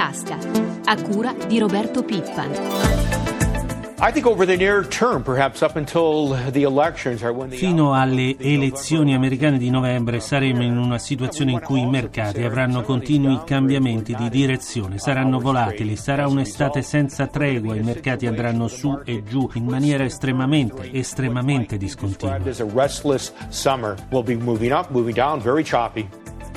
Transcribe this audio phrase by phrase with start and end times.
[0.00, 0.38] tasca,
[0.86, 2.50] a cura di Roberto Pippan.
[7.58, 12.80] Fino alle elezioni americane di novembre saremo in una situazione in cui i mercati avranno
[12.80, 19.22] continui cambiamenti di direzione, saranno volatili, sarà un'estate senza tregua, i mercati andranno su e
[19.22, 22.38] giù in maniera estremamente, estremamente discontinua.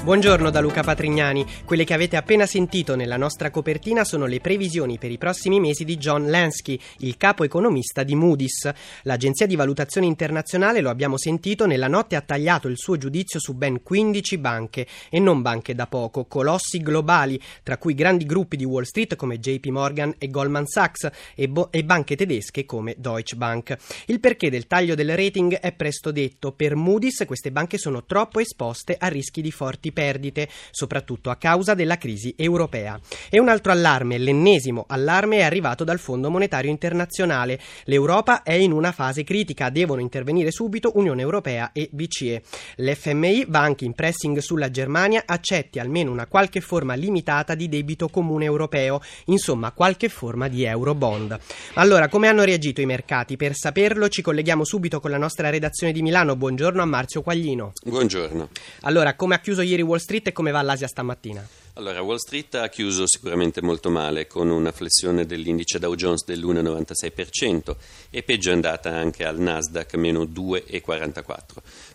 [0.04, 1.46] Buongiorno da Luca Patrignani.
[1.64, 5.86] Quelle che avete appena sentito nella nostra copertina sono le previsioni per i prossimi mesi
[5.86, 8.70] di John Lansky, il capo economista di Moody's.
[9.04, 13.54] L'agenzia di valutazione internazionale, lo abbiamo sentito, nella notte ha tagliato il suo giudizio su
[13.54, 18.66] ben 15 banche e non banche da poco, colossi globali, tra cui grandi gruppi di
[18.66, 23.38] Wall Street come JP Morgan e Goldman Sachs e, bo- e banche tedesche come Deutsche
[23.38, 23.78] Bank.
[24.08, 26.52] Il perché del taglio del rating è presto detto.
[26.52, 31.74] Per Moody's queste banche sono troppo esposte a rischi di forti perdite, soprattutto a causa
[31.74, 33.00] della crisi europea.
[33.30, 37.60] E un altro allarme, l'ennesimo allarme, è arrivato dal Fondo Monetario Internazionale.
[37.86, 42.42] L'Europa è in una fase critica, devono intervenire subito Unione Europea e BCE.
[42.78, 48.10] L'FMI va anche in pressing sulla Germania, accetti almeno una qualche forma limitata di debito
[48.10, 51.40] comune europeo, insomma qualche forma di eurobond.
[51.76, 53.38] Allora, come hanno reagito i mercati?
[53.38, 56.36] Per saperlo ci colleghiamo subito con la nostra redazione di Milano.
[56.36, 57.74] Buongiorno a Marzio Quaglino.
[57.86, 58.50] Buongiorno.
[58.82, 61.46] Allora, come ha chiuso ieri Wall Street e come va l'Asia stamattina?
[61.76, 67.76] Allora, Wall Street ha chiuso sicuramente molto male, con una flessione dell'indice Dow Jones dell'1,96%
[68.12, 71.36] e peggio è andata anche al Nasdaq, meno 2,44%.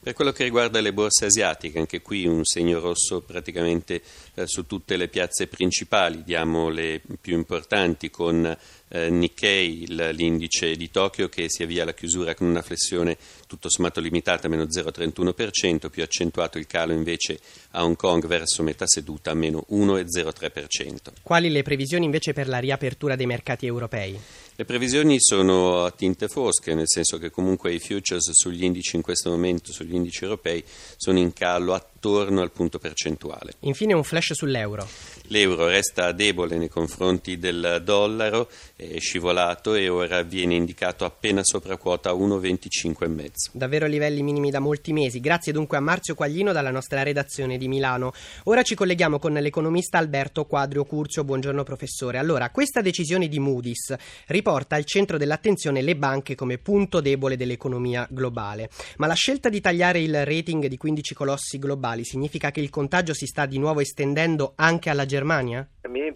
[0.03, 4.03] Per quello che riguarda le borse asiatiche, anche qui un segno rosso praticamente
[4.35, 8.57] eh, su tutte le piazze principali, diamo le più importanti con
[8.89, 14.01] eh, Nikkei, l'indice di Tokyo che si avvia alla chiusura con una flessione tutto sommato
[14.01, 17.39] limitata, meno 0,31%, più accentuato il calo invece
[17.73, 21.13] a Hong Kong verso metà seduta, meno 1,03%.
[21.23, 24.19] Quali le previsioni invece per la riapertura dei mercati europei?
[24.55, 29.03] Le previsioni sono a tinte fosche, nel senso che comunque i futures sugli indici in
[29.03, 30.65] questo momento, sugli indici europei,
[30.97, 33.55] sono in callo attorno al punto percentuale.
[33.61, 34.87] Infine un flash sull'euro.
[35.31, 41.77] L'euro resta debole nei confronti del dollaro, è scivolato e ora viene indicato appena sopra
[41.77, 43.51] quota 1,25,5.
[43.53, 45.21] Davvero livelli minimi da molti mesi.
[45.21, 48.13] Grazie dunque a Marzio Quaglino dalla nostra redazione di Milano.
[48.45, 51.25] Ora ci colleghiamo con l'economista Alberto Quadrio Curzio.
[51.25, 52.19] Buongiorno professore.
[52.19, 53.95] Allora, questa decisione di Moody's
[54.27, 58.71] riporta al centro dell'attenzione le banche come punto debole dell'economia globale.
[58.97, 63.15] Ma la scelta di tagliare il rating di 15 colossi globali significa che il contagio
[63.15, 65.69] si sta di nuovo estendendo anche alla Germania?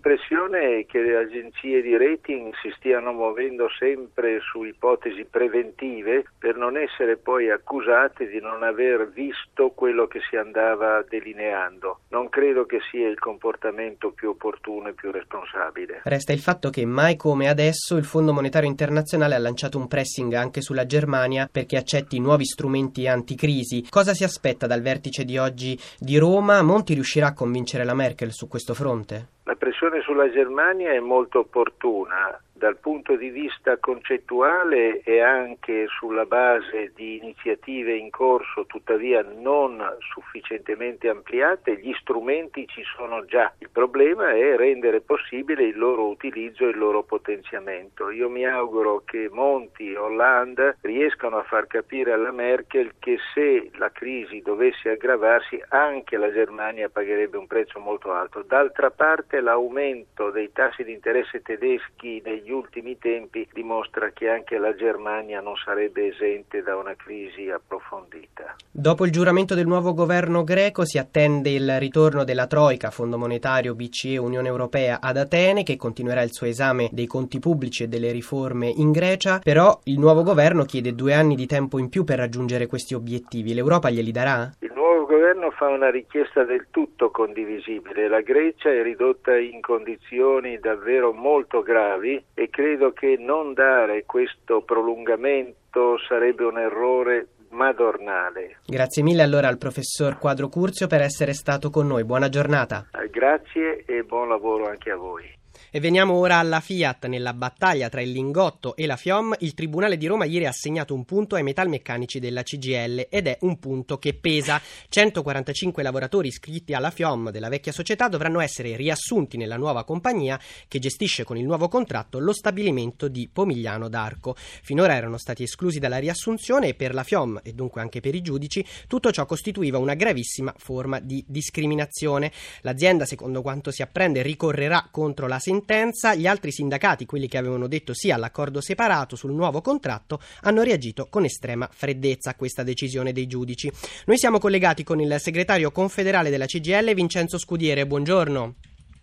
[0.03, 0.13] Germania?
[0.13, 5.25] La mia impressione è che le agenzie di rating si stiano muovendo sempre su ipotesi
[5.25, 12.01] preventive per non essere poi accusate di non aver visto quello che si andava delineando.
[12.09, 16.01] Non credo che sia il comportamento più opportuno e più responsabile.
[16.05, 20.33] Resta il fatto che mai come adesso il Fondo Monetario Internazionale ha lanciato un pressing
[20.35, 23.87] anche sulla Germania perché accetti nuovi strumenti anticrisi.
[23.89, 26.63] Cosa si aspetta dal vertice di oggi di Roma?
[26.63, 29.41] Monti riuscirà a convincere la Merkel su questo fronte?
[29.83, 36.27] La pressione sulla Germania è molto opportuna dal punto di vista concettuale e anche sulla
[36.27, 43.53] base di iniziative in corso, tuttavia non sufficientemente ampliate, gli strumenti ci sono già.
[43.59, 48.11] Il problema è rendere possibile il loro utilizzo e il loro potenziamento.
[48.11, 53.71] Io mi auguro che Monti e Hollande riescano a far capire alla Merkel che se
[53.73, 58.45] la crisi dovesse aggravarsi anche la Germania pagherebbe un prezzo molto alto.
[58.47, 64.75] D'altra parte l'aumento dei tassi di interesse tedeschi negli ultimi tempi dimostra che anche la
[64.75, 68.57] Germania non sarebbe esente da una crisi approfondita.
[68.71, 73.75] Dopo il giuramento del nuovo governo greco si attende il ritorno della Troica, Fondo Monetario,
[73.75, 78.13] BCE, Unione Europea ad Atene che continuerà il suo esame dei conti pubblici e delle
[78.13, 82.19] riforme in Grecia, però il nuovo governo chiede due anni di tempo in più per
[82.19, 83.55] raggiungere questi obiettivi.
[83.55, 84.51] L'Europa glieli darà?
[84.61, 84.72] Il
[85.13, 88.09] governo fa una richiesta del tutto condivisibile.
[88.09, 94.63] La Grecia è ridotta in condizioni davvero molto gravi e credo che non dare questo
[94.63, 98.61] prolungamento sarebbe un errore madornale.
[98.65, 102.05] Grazie mille allora al professor Quadro Curzio per essere stato con noi.
[102.05, 102.87] Buona giornata.
[103.11, 105.41] Grazie e buon lavoro anche a voi.
[105.75, 107.07] E veniamo ora alla Fiat.
[107.07, 110.93] Nella battaglia tra il Lingotto e la FIOM, il Tribunale di Roma ieri ha assegnato
[110.93, 114.61] un punto ai metalmeccanici della CGL ed è un punto che pesa.
[114.91, 120.39] 145 lavoratori iscritti alla FIOM della vecchia società dovranno essere riassunti nella nuova compagnia
[120.69, 124.37] che gestisce con il nuovo contratto lo stabilimento di Pomigliano d'Arco.
[124.37, 128.21] Finora erano stati esclusi dalla riassunzione e per la FIOM e dunque anche per i
[128.21, 132.31] giudici tutto ciò costituiva una gravissima forma di discriminazione.
[132.61, 137.39] L'azienda, secondo quanto si apprende, ricorrerà contro la sentenza sentenza, gli altri sindacati, quelli che
[137.39, 142.65] avevano detto sì all'accordo separato sul nuovo contratto, hanno reagito con estrema freddezza a questa
[142.65, 143.71] decisione dei giudici.
[144.07, 147.87] Noi siamo collegati con il segretario confederale della CGL, Vincenzo Scudiere.
[147.87, 148.55] Buongiorno.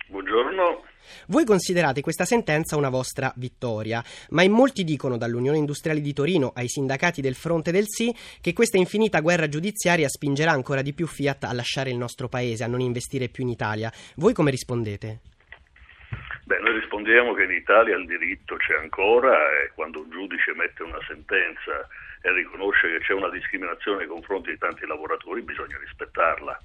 [0.10, 0.84] Buongiorno.
[1.28, 6.52] Voi considerate questa sentenza una vostra vittoria, ma in molti dicono, dall'Unione Industriali di Torino
[6.54, 11.08] ai sindacati del fronte del sì, che questa infinita guerra giudiziaria spingerà ancora di più
[11.08, 13.92] Fiat a lasciare il nostro paese, a non investire più in Italia.
[14.16, 15.22] Voi come rispondete?
[16.50, 20.82] Beh, noi rispondiamo che in Italia il diritto c'è ancora e quando un giudice mette
[20.82, 21.88] una sentenza
[22.24, 26.60] e riconosce che c'è una discriminazione nei confronti di tanti lavoratori bisogna rispettarla.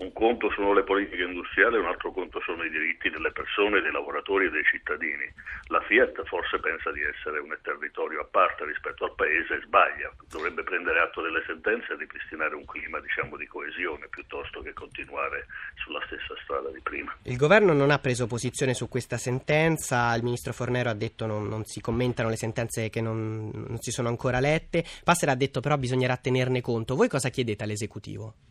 [0.00, 3.92] Un conto sono le politiche industriali, un altro conto sono i diritti delle persone, dei
[3.92, 5.28] lavoratori e dei cittadini.
[5.66, 10.10] La Fiat forse pensa di essere un territorio a parte rispetto al paese e sbaglia.
[10.26, 15.44] Dovrebbe prendere atto delle sentenze e ripristinare un clima diciamo, di coesione piuttosto che continuare
[15.84, 17.14] sulla stessa strada di prima.
[17.24, 21.46] Il governo non ha preso posizione su questa sentenza, il ministro Fornero ha detto non,
[21.46, 25.60] non si commentano le sentenze che non, non si sono ancora lette, Passer ha detto
[25.60, 26.96] però bisognerà tenerne conto.
[26.96, 28.49] Voi cosa chiedete all'esecutivo?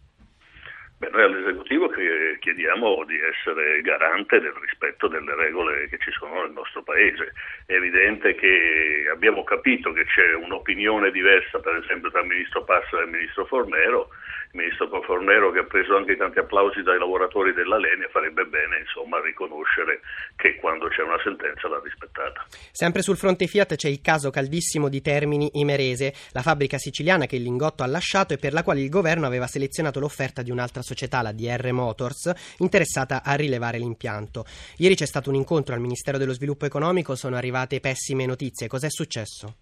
[1.00, 6.51] Beh, noi all'esecutivo chiediamo di essere garante del rispetto delle regole che ci sono nel
[6.51, 7.31] nostro paese.
[7.66, 13.01] È evidente che abbiamo capito che c'è un'opinione diversa, per esempio, tra il ministro Passera
[13.01, 14.10] e il ministro Fornero.
[14.51, 18.80] Il ministro Fornero, che ha preso anche tanti applausi dai lavoratori della Lenia, farebbe bene
[18.80, 20.01] insomma, riconoscere
[20.36, 22.46] che quando c'è una sentenza l'ha rispettata.
[22.72, 27.38] Sempre sul fronte Fiat c'è il caso caldissimo di Termini Imerese, la fabbrica siciliana che
[27.38, 30.81] il Lingotto ha lasciato e per la quale il governo aveva selezionato l'offerta di un'altra
[30.89, 34.45] società, la DR Motors, interessata a rilevare l'impianto.
[34.77, 38.68] Ieri c'è stato un incontro al Ministero dello Sviluppo Economico, sono arrivate pessime notizie.
[38.68, 39.56] Cos'è successo?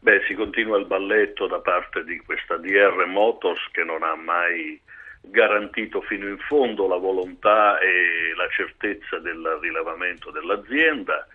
[0.00, 4.78] Beh, si continua il balletto da parte di questa DR Motors che non ha mai
[5.22, 11.26] garantito fino in fondo la volontà e la certezza del rilevamento dell'azienda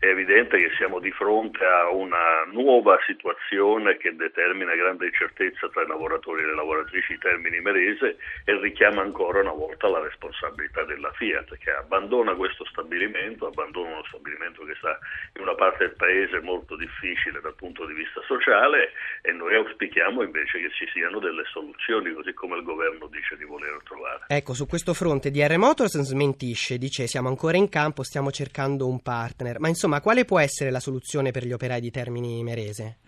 [0.00, 5.82] è evidente che siamo di fronte a una nuova situazione che determina grande incertezza tra
[5.82, 10.84] i lavoratori e le lavoratrici di Termini Merese e richiama ancora una volta la responsabilità
[10.84, 14.96] della Fiat che abbandona questo stabilimento, abbandona uno stabilimento che sta
[15.34, 18.92] in una parte del paese molto difficile dal punto di vista sociale
[19.22, 23.44] e noi auspichiamo invece che ci siano delle soluzioni così come il governo dice di
[23.44, 24.26] voler trovare.
[24.28, 29.02] Ecco, su questo fronte DR Motors smentisce, dice siamo ancora in campo, stiamo cercando un
[29.02, 32.98] partner, ma insomma Insomma, quale può essere la soluzione per gli operai di Termini Merese?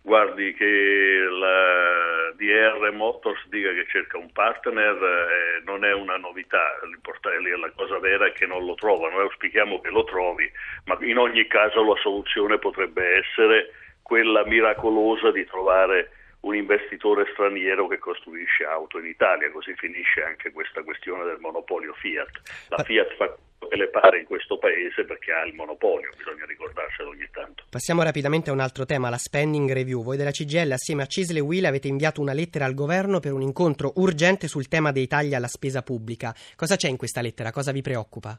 [0.00, 6.62] Guardi che la DR Motors dica che cerca un partner eh, non è una novità,
[6.82, 10.48] la cosa vera è che non lo trova, noi auspichiamo che lo trovi,
[10.84, 13.72] ma in ogni caso la soluzione potrebbe essere
[14.02, 16.10] quella miracolosa di trovare
[16.46, 21.92] un investitore straniero che costruisce auto in Italia, così finisce anche questa questione del monopolio
[21.94, 22.68] Fiat.
[22.68, 26.44] La Fiat fa quello che le pare in questo paese perché ha il monopolio, bisogna
[26.46, 27.64] ricordarselo ogni tanto.
[27.68, 30.04] Passiamo rapidamente a un altro tema, la spending review.
[30.04, 33.42] Voi della CGL assieme a Cisle Will avete inviato una lettera al governo per un
[33.42, 36.32] incontro urgente sul tema dei tagli alla spesa pubblica.
[36.54, 37.50] Cosa c'è in questa lettera?
[37.50, 38.38] Cosa vi preoccupa?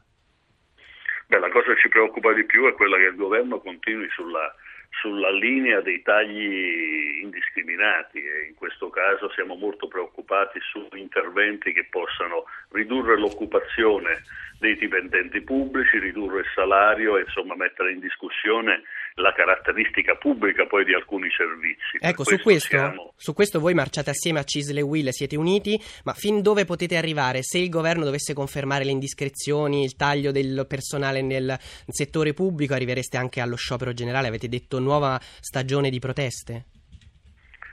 [1.26, 4.50] Beh, la cosa che ci preoccupa di più è quella che il governo continui sulla
[4.90, 11.86] sulla linea dei tagli indiscriminati e in questo caso siamo molto preoccupati su interventi che
[11.88, 14.22] possano ridurre l'occupazione
[14.58, 18.82] dei dipendenti pubblici, ridurre il salario e insomma mettere in discussione
[19.18, 21.98] la caratteristica pubblica poi di alcuni servizi.
[22.00, 23.12] Ecco, questo su, questo, siamo...
[23.16, 27.42] su questo voi marciate assieme a Cisle Will, siete uniti, ma fin dove potete arrivare
[27.42, 31.56] se il governo dovesse confermare le indiscrezioni, il taglio del personale nel
[31.86, 36.64] settore pubblico, arrivereste anche allo sciopero generale, avete detto nuova stagione di proteste?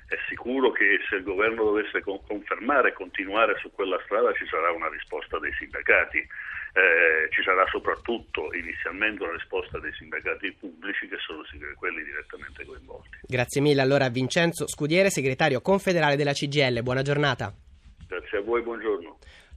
[0.08, 4.72] È sicuro che se il governo dovesse confermare e continuare su quella strada ci sarà
[4.72, 6.28] una risposta dei sindacati
[6.76, 11.42] eh, ci sarà soprattutto inizialmente una risposta dei sindacati pubblici che sono
[11.78, 13.18] quelli direttamente coinvolti.
[13.22, 16.84] Grazie mille allora Vincenzo Scudiere, segretario confederale della CGL.
[16.84, 17.54] Buona giornata.
[18.08, 19.05] Grazie a voi, buongiorno.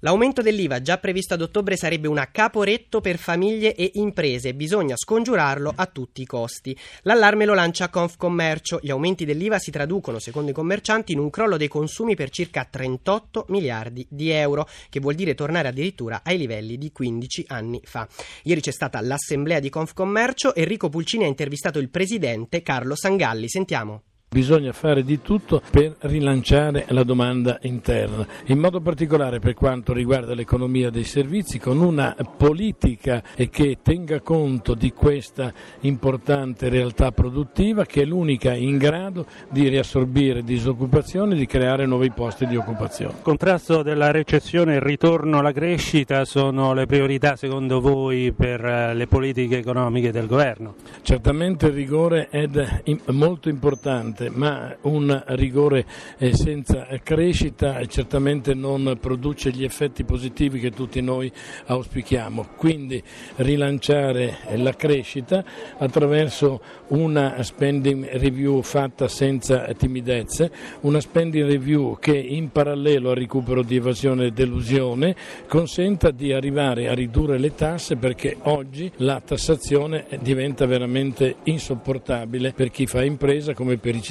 [0.03, 5.73] L'aumento dell'IVA già previsto ad ottobre sarebbe una caporetto per famiglie e imprese, bisogna scongiurarlo
[5.75, 6.77] a tutti i costi.
[7.03, 11.57] L'allarme lo lancia Confcommercio, gli aumenti dell'IVA si traducono, secondo i commercianti, in un crollo
[11.57, 16.79] dei consumi per circa 38 miliardi di euro, che vuol dire tornare addirittura ai livelli
[16.79, 18.07] di 15 anni fa.
[18.45, 24.03] Ieri c'è stata l'assemblea di Confcommercio, Enrico Pulcini ha intervistato il presidente Carlo Sangalli, sentiamo.
[24.31, 30.35] Bisogna fare di tutto per rilanciare la domanda interna, in modo particolare per quanto riguarda
[30.35, 38.03] l'economia dei servizi, con una politica che tenga conto di questa importante realtà produttiva che
[38.03, 43.15] è l'unica in grado di riassorbire disoccupazione e di creare nuovi posti di occupazione.
[43.15, 48.63] Il contrasto della recessione e il ritorno alla crescita sono le priorità secondo voi per
[48.63, 50.75] eh, le politiche economiche del governo?
[51.01, 52.47] Certamente il rigore è
[53.07, 55.87] molto importante importante, ma un rigore
[56.19, 61.31] eh, senza crescita certamente non produce gli effetti positivi che tutti noi
[61.67, 62.49] auspichiamo.
[62.57, 63.03] Quindi
[63.37, 65.45] rilanciare la crescita
[65.79, 73.63] attraverso una spending review fatta senza timidezze, una spending review che in parallelo al recupero
[73.63, 75.15] di evasione e delusione
[75.47, 82.71] consenta di arrivare a ridurre le tasse perché oggi la tassazione diventa veramente insopportabile per
[82.71, 84.08] chi fa impresa come per i cittadini.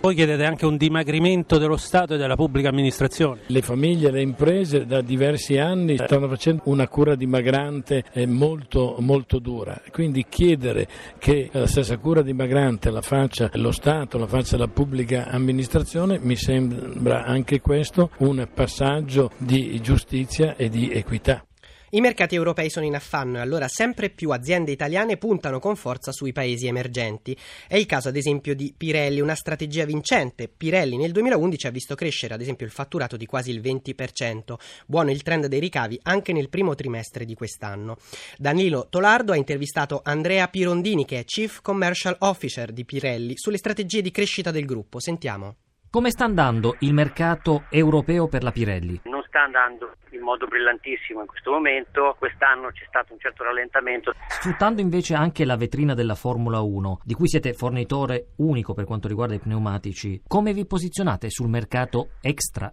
[0.00, 3.40] Voi chiedete anche un dimagrimento dello Stato e della pubblica amministrazione.
[3.46, 9.38] Le famiglie e le imprese da diversi anni stanno facendo una cura dimagrante molto, molto
[9.38, 10.88] dura, quindi chiedere
[11.18, 16.36] che la stessa cura dimagrante la faccia lo Stato, la faccia la pubblica amministrazione mi
[16.36, 21.44] sembra anche questo un passaggio di giustizia e di equità.
[21.90, 26.10] I mercati europei sono in affanno e allora sempre più aziende italiane puntano con forza
[26.10, 27.36] sui paesi emergenti.
[27.68, 30.48] È il caso ad esempio di Pirelli, una strategia vincente.
[30.48, 34.54] Pirelli nel 2011 ha visto crescere ad esempio il fatturato di quasi il 20%.
[34.86, 37.96] Buono il trend dei ricavi anche nel primo trimestre di quest'anno.
[38.36, 44.02] Danilo Tolardo ha intervistato Andrea Pirondini che è Chief Commercial Officer di Pirelli sulle strategie
[44.02, 44.98] di crescita del gruppo.
[44.98, 45.56] Sentiamo.
[45.88, 49.00] Come sta andando il mercato europeo per la Pirelli?
[49.36, 54.14] Sta andando in modo brillantissimo in questo momento, quest'anno c'è stato un certo rallentamento.
[54.28, 59.08] Sfruttando invece anche la vetrina della Formula 1, di cui siete fornitore unico per quanto
[59.08, 62.72] riguarda i pneumatici, come vi posizionate sul mercato extra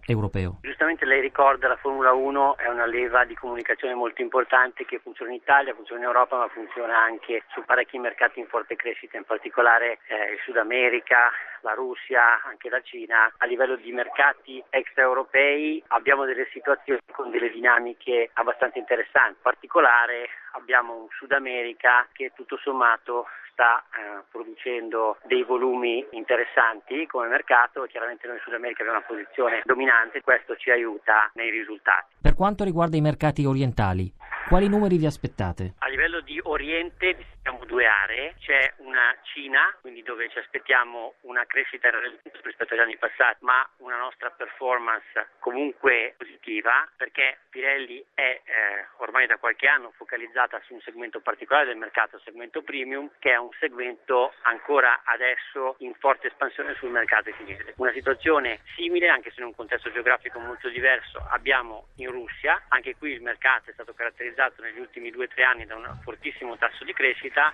[0.94, 5.32] Giustamente lei ricorda la Formula 1 è una leva di comunicazione molto importante che funziona
[5.32, 9.24] in Italia, funziona in Europa, ma funziona anche su parecchi mercati in forte crescita, in
[9.24, 11.32] particolare eh, il Sud America,
[11.62, 13.32] la Russia, anche la Cina.
[13.38, 19.34] A livello di mercati extraeuropei abbiamo delle situazioni con delle dinamiche abbastanza interessanti.
[19.34, 27.06] In particolare abbiamo un Sud America che tutto sommato sta eh, producendo dei volumi interessanti
[27.06, 31.50] come mercato, chiaramente noi in Sud America abbiamo una posizione dominante, questo ci aiuta nei
[31.50, 32.14] risultati.
[32.20, 34.12] Per quanto riguarda i mercati orientali,
[34.48, 35.74] quali numeri vi aspettate?
[35.78, 41.44] A livello di Oriente abbiamo due aree, c'è una Cina, quindi dove ci aspettiamo una
[41.46, 41.90] crescita
[42.42, 49.26] rispetto agli anni passati, ma una nostra performance comunque positiva, perché Pirelli è eh, ormai
[49.26, 53.36] da qualche anno focalizzata su un segmento particolare del mercato, il segmento premium, che è
[53.36, 57.74] un segmento ancora adesso in forte espansione sul mercato cinese.
[57.76, 62.96] Una situazione simile, anche se in un contesto geografico molto diverso, abbiamo in Russia, anche
[62.96, 66.56] qui il mercato è stato caratterizzato negli ultimi due o tre anni da un fortissimo
[66.56, 67.52] tasso di crescita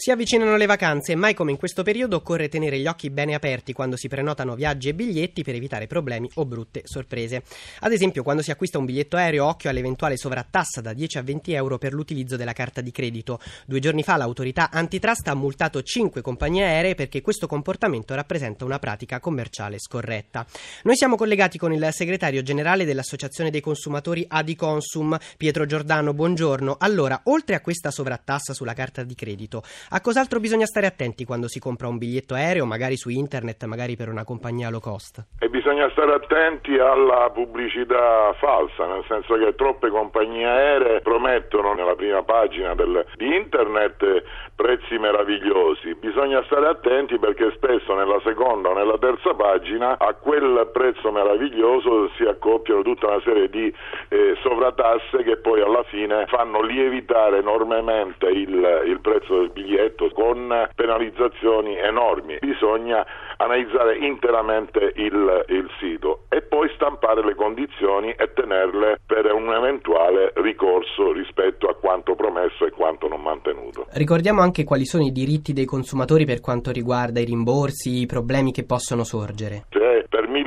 [0.00, 3.34] si avvicinano le vacanze e mai come in questo periodo occorre tenere gli occhi bene
[3.34, 7.42] aperti quando si prenotano viaggi e biglietti per evitare problemi o brutte sorprese.
[7.80, 11.52] Ad esempio, quando si acquista un biglietto aereo, occhio all'eventuale sovrattassa da 10 a 20
[11.52, 13.40] euro per l'utilizzo della carta di credito.
[13.66, 18.78] Due giorni fa l'autorità antitrust ha multato 5 compagnie aeree perché questo comportamento rappresenta una
[18.78, 20.46] pratica commerciale scorretta.
[20.84, 26.14] Noi siamo collegati con il segretario generale dell'Associazione dei consumatori Adiconsum, Pietro Giordano.
[26.14, 26.76] Buongiorno.
[26.78, 31.48] Allora, oltre a questa sovrattassa sulla carta di credito, a cos'altro bisogna stare attenti quando
[31.48, 35.24] si compra un biglietto aereo, magari su internet, magari per una compagnia low cost?
[35.40, 41.94] E bisogna stare attenti alla pubblicità falsa, nel senso che troppe compagnie aeree promettono nella
[41.94, 45.94] prima pagina del, di internet prezzi meravigliosi.
[45.94, 52.10] Bisogna stare attenti perché spesso nella seconda o nella terza pagina a quel prezzo meraviglioso
[52.16, 53.72] si accoppiano tutta una serie di
[54.08, 59.76] eh, sovratasse che poi alla fine fanno lievitare enormemente il, il prezzo del biglietto
[60.12, 62.38] con penalizzazioni enormi.
[62.40, 63.06] Bisogna
[63.36, 70.32] analizzare interamente il, il sito e poi stampare le condizioni e tenerle per un eventuale
[70.36, 73.86] ricorso rispetto a quanto promesso e quanto non mantenuto.
[73.92, 78.50] Ricordiamo anche quali sono i diritti dei consumatori per quanto riguarda i rimborsi, i problemi
[78.50, 79.64] che possono sorgere.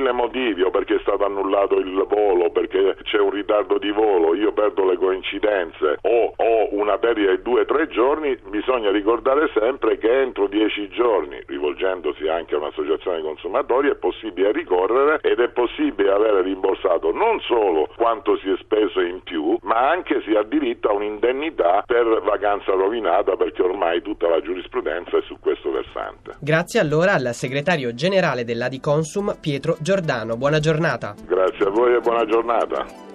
[0.02, 3.30] Se per 1000 mille motivi, o perché è stato annullato il volo, perché c'è un
[3.30, 7.86] ritardo di volo, io perdo le coincidenze o ho una perdita di due o tre
[7.88, 11.40] giorni, bisogna ricordare sempre che entro dieci giorni,
[11.82, 17.40] rivolgendosi anche a un'associazione di consumatori, è possibile ricorrere ed è possibile avere rimborsato non
[17.40, 22.22] solo quanto si è speso in più, ma anche si ha diritto a un'indennità per
[22.22, 26.36] vacanza rovinata perché ormai tutta la giurisprudenza è su questo versante.
[26.40, 30.36] Grazie allora al segretario generale dell'Adiconsum Pietro Giordano.
[30.36, 31.14] Buona giornata.
[31.26, 33.10] Grazie a voi e buona giornata.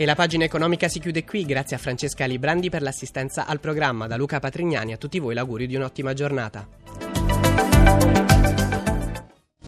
[0.00, 4.06] E la pagina economica si chiude qui, grazie a Francesca Librandi per l'assistenza al programma.
[4.06, 7.07] Da Luca Patrignani a tutti voi l'augurio di un'ottima giornata.